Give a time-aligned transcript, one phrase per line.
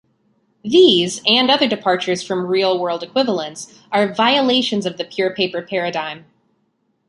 [0.63, 6.25] These and other departures from real-world equivalents are violations of the pure paper paradigm.